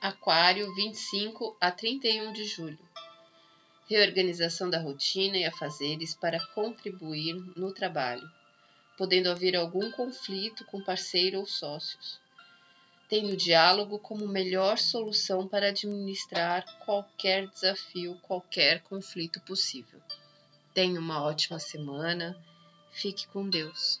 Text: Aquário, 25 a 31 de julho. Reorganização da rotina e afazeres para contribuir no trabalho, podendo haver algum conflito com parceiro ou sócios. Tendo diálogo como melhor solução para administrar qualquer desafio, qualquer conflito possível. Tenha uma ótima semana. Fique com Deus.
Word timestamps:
Aquário, 0.00 0.72
25 0.76 1.56
a 1.60 1.72
31 1.72 2.32
de 2.32 2.44
julho. 2.44 2.78
Reorganização 3.90 4.70
da 4.70 4.78
rotina 4.78 5.36
e 5.36 5.44
afazeres 5.44 6.14
para 6.14 6.38
contribuir 6.54 7.34
no 7.56 7.74
trabalho, 7.74 8.22
podendo 8.96 9.28
haver 9.28 9.56
algum 9.56 9.90
conflito 9.90 10.64
com 10.66 10.80
parceiro 10.80 11.40
ou 11.40 11.46
sócios. 11.46 12.20
Tendo 13.08 13.36
diálogo 13.36 13.98
como 13.98 14.28
melhor 14.28 14.78
solução 14.78 15.48
para 15.48 15.70
administrar 15.70 16.64
qualquer 16.84 17.48
desafio, 17.48 18.16
qualquer 18.22 18.84
conflito 18.84 19.40
possível. 19.40 20.00
Tenha 20.72 21.00
uma 21.00 21.24
ótima 21.24 21.58
semana. 21.58 22.40
Fique 22.92 23.26
com 23.26 23.50
Deus. 23.50 24.00